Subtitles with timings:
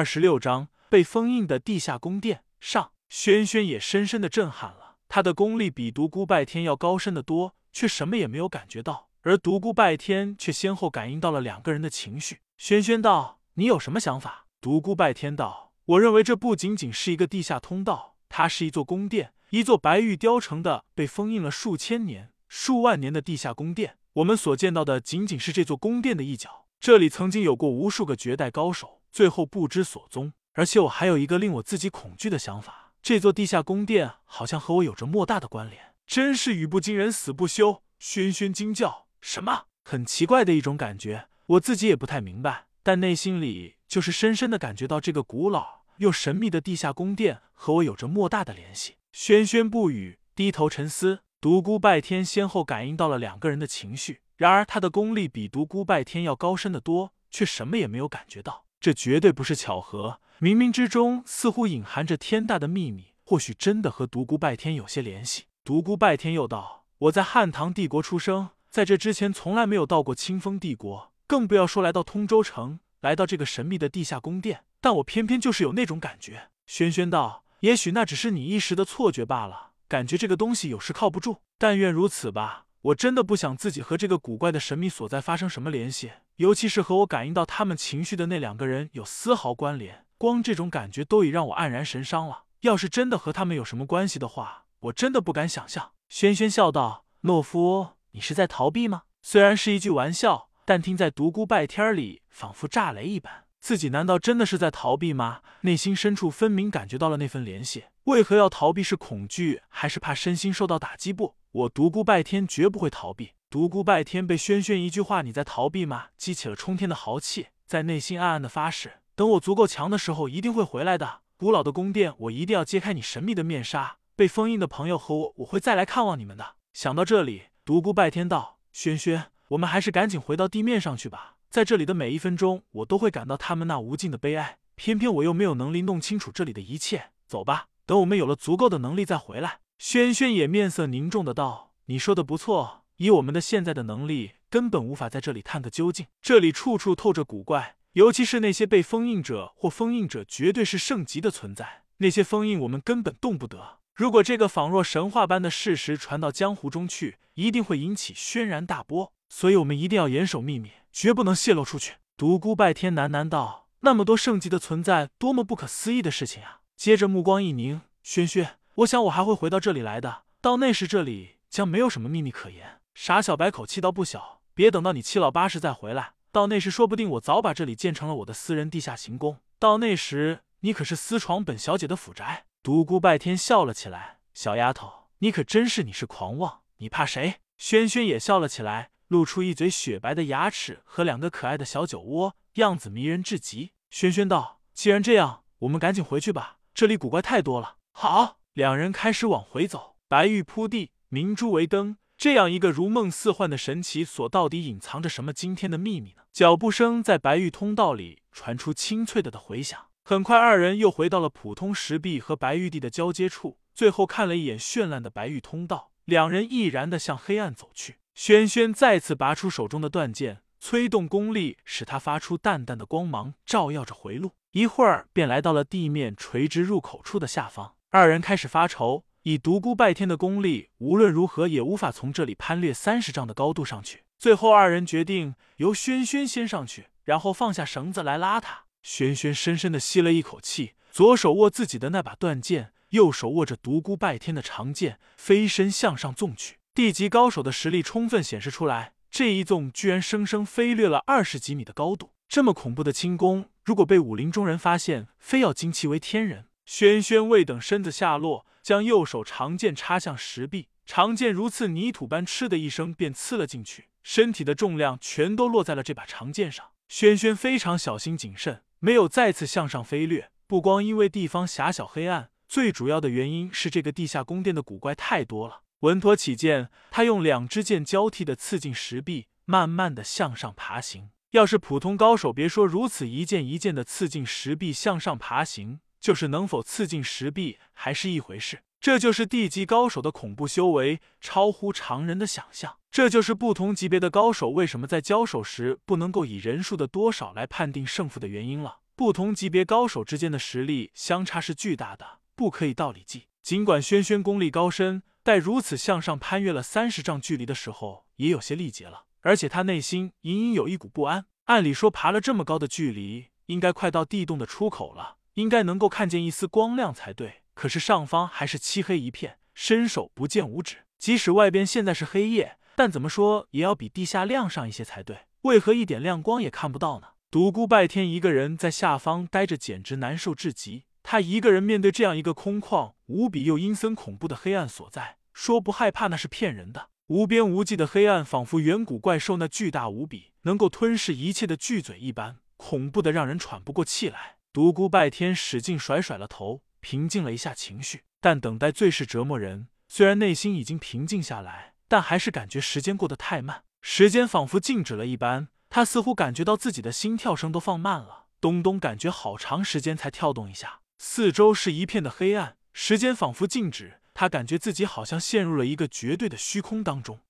[0.00, 4.96] 二十六章被封印的地下宫殿上，轩轩也深深的震撼了。
[5.10, 12.38] 他的功力比独孤拜天要高深的多，却什么也没有感觉到，而独孤拜天却先后感应到了两个人的情绪。
[12.56, 23.98] 轩轩道：“你有什么想法？”独孤拜天道：“我认为这不仅仅是一个地下通道，它是一座宫殿，一座白玉雕成的被封印了数千年、数万年的地下宫殿。
[24.14, 26.64] 我们所见到的仅仅是这座宫殿的一角。
[26.80, 30.32] 这里曾经有过无数个绝代高手，最后不知所踪。
[30.52, 35.94] 而且我还有一个令我自己恐惧的想法：这座地下宫殿好像和我有着莫大的关联。
[36.06, 39.66] 真是语不惊人死不休。”轩轩惊叫：“什么？
[39.84, 48.96] 很奇怪的一种感觉，我自己也不太明白。”但内心里就是深深的感觉到，这个古老又神秘的地下宫殿和我有着莫大的联系。
[49.12, 51.20] 轩轩不语，低头沉思。
[51.40, 58.64] 独孤拜天先后感应到了两个人的情绪，然而他的功力比独孤拜天要高深的多，却什么也没有感觉到。
[58.80, 65.44] 这绝对不是巧合，冥冥之中似乎隐含着天大的秘密，或许真的和独孤拜天有些联系。
[65.62, 74.64] 独孤拜天又道：“我在汉唐帝国出生，在这之前从来没有到过清风帝国。”更不要说来到通州城，来到这个神秘的地下宫殿。
[74.80, 76.48] 但我偏偏就是有那种感觉。
[76.66, 81.42] 轩轩道：“也许那只是你一时的错觉罢了，感觉这个东西有时靠不住。
[81.58, 82.64] 但愿如此吧。
[82.80, 90.06] 我真的不想自己和这个古怪的神秘所在发生什么联系，尤其是和我感应到他们情绪的那两个人有丝毫关联。
[90.16, 92.44] 光这种感觉都已让我黯然神伤了。
[92.62, 99.02] 要是真的和他们有什么关系的话，我真的不敢想象。”轩轩笑道：“懦夫，你是在逃避吗？
[99.20, 103.44] 虽然是一句玩笑。”但听在独孤拜天里，仿佛炸雷一般。
[103.60, 105.40] 自己难道真的是在逃避吗？
[105.62, 107.84] 内心深处分明感觉到了那份联系。
[108.04, 108.82] 为何要逃避？
[108.82, 111.12] 是恐惧，还是怕身心受到打击？
[111.12, 113.32] 不，我独孤拜天绝不会逃避。
[113.50, 121.22] 独孤拜天被轩轩一句话“你在逃避吗”激起了冲天的豪气，在内心暗暗的发誓：等我足够强的时候，一定会回来的。
[121.36, 123.96] 古老的宫殿，我一定要揭开你神秘的面纱。
[124.14, 126.54] 被封印的朋友和我，我会再来看望你们的。
[126.72, 131.34] 想到这里，独孤拜天道：“轩轩。”我们还是赶紧回到地面上去吧。
[131.48, 134.58] 在这里的每一分钟，我都会感到他们那无尽的悲哀。
[134.76, 137.10] 偏偏我又没有能力弄清楚这里的一切。
[137.26, 139.58] 走吧，等我们有了足够的能力再回来。
[139.76, 146.04] 轩轩也面色凝重的道：“你说的不错，以我们的现在的能力，根本无法在这里探个究竟。
[146.20, 151.84] 这里处处透着古怪，尤其是那些被封印者或封印者，绝对是圣级的存在。
[151.96, 153.78] 那些封印我们根本动不得。
[153.94, 161.94] 如果这个仿若神话般的事实传到江湖中去，一定会引起轩然大波。”所以，我们一定要严守秘密，绝不能泄露出去。
[162.18, 170.24] 独孤拜天喃喃道：“那么多圣级的存在，多么不可思议的事情啊！”接着目光一凝：“轩轩，我想我还会回到这里来的。
[170.42, 179.38] 到那时，这里将没有什么秘密可言。”傻小白口气倒不小：“别等到你七老八十再回来，到那时，说不定我早把这里建成了我的私人地下行宫。
[179.58, 188.90] 到那时，你可是私闯本小姐的府宅。”独孤拜天笑了起来：“小丫头，你可真是你是狂妄，你怕谁？”轩轩也笑了起来。
[189.08, 193.72] 露出一嘴雪白的牙齿和两个可爱的小酒窝，样子迷人至极。
[193.88, 199.96] 轩轩道：“既然这样，我们赶紧回去吧，这里古怪太多了。”好，两人开始往回走。
[200.06, 206.24] 白玉铺地，明珠为灯，这样一个如梦似幻的神奇所，到底隐藏着什么惊天的秘密呢？
[206.34, 209.86] 脚步声在白玉通道里传出清脆的的回响。
[210.04, 217.96] 很快，二人又回到了普通石壁和白玉地的交接处，最后看了一眼绚烂的白玉通道，两人毅然的向黑暗走去。
[218.14, 224.32] 轩轩再次拔出手中的断剑，催动功力，使它发出淡淡的光芒，照耀着回路。
[224.52, 227.76] 一会儿便来到了地面垂直入口处的下方。
[227.88, 234.04] 二人开始发愁，以独孤拜天的功力，无论如何也无法从这里攀越三十丈的高度上去。
[234.18, 238.64] 最后，二人决定由轩轩先上去，然后放下绳子来拉他。
[238.82, 246.56] 轩轩深深的吸了一口气，左手握自己的那把断剑，右手握着独孤拜天的长剑，飞身向上纵去。
[246.74, 252.12] 地级高手的实力充分显示出来，这一纵居然生生飞掠了二十几米的高度。
[252.28, 256.46] 这么恐怖的轻功，如果被武林中人发现，非要惊其为天人。
[256.72, 266.64] 轩轩未等身子下落，将右手长剑插向石壁，长剑如刺泥土般，嗤的一声便刺了进去，身体的重量全都落在了这把长剑上。
[266.86, 270.30] 轩轩非常小心谨慎，没有再次向上飞掠。
[270.46, 275.62] 不光因为地方狭小黑暗，最主要的原因是这个地下宫殿的古怪太多了。
[275.80, 281.10] 稳妥起见，他用两支剑交替的刺进石壁，慢慢的向上爬行。
[281.32, 288.62] 要是普通高手，别说如此一剑一剑的刺进石壁向上爬行，就是能否刺进石壁还是一回事。
[288.80, 292.78] 这就是地级高手的恐怖修为，超乎常人的想象。
[292.90, 298.78] 这就是不同级别的高手为什么在交手时不能够以人数的多少来判定胜负的原因了。
[298.96, 303.26] 不同级别高手之间的实力相差是巨大的，不可以道理计。
[303.42, 309.04] 尽管轩轩功力高深，在如此向上攀越了三十丈距离的时候，也有些力竭了。
[309.20, 311.26] 而且他内心隐隐有一股不安。
[311.44, 317.42] 按理说，爬了这么高的距离，应该快到地洞的出口了，应该能够看见一丝光亮才对。
[317.54, 320.76] 可是上方还是漆黑一片，伸手不见五指。
[320.98, 325.20] 即使外边现在是黑夜，但怎么说也要比地下亮上一些才对。
[325.42, 327.08] 为何一点亮光也看不到呢？
[327.30, 330.84] 独孤拜天一个人在下方待着，简直难受至极。
[331.02, 336.90] 他一个人面对这样一个空旷、无比又阴森恐怖的黑暗所在，说不害怕那是骗人的。
[337.06, 344.36] 无边无际的黑暗，仿佛远古怪兽那巨大无比、能够吞噬一切的巨嘴一般，恐怖的让人喘不过气来。
[344.52, 348.02] 独孤拜天使劲甩甩了头，平静了一下情绪。
[348.20, 349.68] 但等待最是折磨人。
[349.88, 355.48] 虽然内心已经平静下来，但还是感觉时间过得太慢，时间仿佛静止了一般。
[355.68, 360.80] 他似乎感觉到自己的心跳声都放慢了，咚咚，感觉好长时间才跳动一下。
[360.98, 364.00] 四周是一片的黑暗，时间仿佛静止。
[364.12, 367.20] 他感觉自己好像陷入了一个绝对的虚空当中。